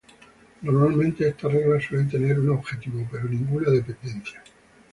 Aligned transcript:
Normalmente 0.63 1.27
estas 1.27 1.53
reglas 1.53 1.83
suelen 1.83 2.09
tener 2.09 2.39
un 2.39 2.49
objetivo, 2.49 3.07
pero 3.11 3.25
ninguna 3.29 3.69
dependencia. 3.69 4.41